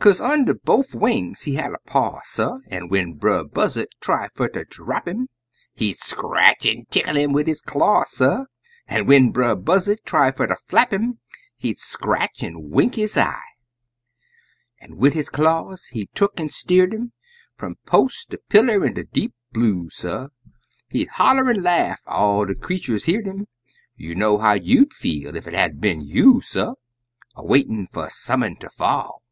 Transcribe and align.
Kaze 0.00 0.20
under 0.20 0.54
bofe 0.54 0.94
wings 0.94 1.42
he 1.42 1.56
had 1.56 1.72
a 1.72 1.78
paw, 1.84 2.20
suh, 2.22 2.58
An', 2.68 2.88
when 2.88 3.14
Brer 3.14 3.42
Buzzard 3.42 3.88
try 4.00 4.28
fer 4.28 4.48
ter 4.48 4.62
drap 4.62 5.08
'im. 5.08 5.28
He'd 5.74 5.98
scratch 5.98 6.64
an' 6.66 6.84
tickle 6.88 7.16
'im 7.16 7.32
wid 7.32 7.48
his 7.48 7.60
claw, 7.60 8.04
suh; 8.06 8.44
An' 8.86 9.06
when 9.06 9.32
Brer 9.32 9.56
Buzzard 9.56 9.98
try 10.04 10.30
fer 10.30 10.46
ter 10.46 10.54
flap 10.54 10.92
'im, 10.94 11.18
He'd 11.56 11.80
scratch 11.80 12.44
an' 12.44 12.70
wink 12.70 12.94
his 12.94 13.16
eye! 13.16 13.42
An' 14.80 14.98
wid 14.98 15.14
his 15.14 15.28
claws 15.28 15.86
he 15.86 16.06
tuck 16.14 16.38
an' 16.38 16.48
steered 16.48 16.94
'im 16.94 17.10
Fum 17.58 17.74
post 17.84 18.30
ter 18.30 18.38
pillar 18.48 18.84
in 18.86 18.94
de 18.94 19.02
deep 19.02 19.34
blue, 19.50 19.90
suh; 19.90 20.28
He'd 20.90 21.08
holla 21.08 21.44
an' 21.48 21.60
laugh 21.60 22.02
all 22.06 22.44
de 22.44 22.54
creeturs 22.54 23.06
heer'd 23.06 23.26
'im 23.26 23.48
You 23.96 24.14
know 24.14 24.38
how 24.38 24.52
you'd 24.54 24.92
feel 24.92 25.36
ef 25.36 25.48
it 25.48 25.54
hab 25.54 25.80
been 25.80 26.02
you, 26.02 26.40
suh, 26.40 26.74
A 27.34 27.44
waitin' 27.44 27.88
fer 27.88 28.08
some 28.08 28.44
un 28.44 28.54
ter 28.54 28.68
fall! 28.70 29.24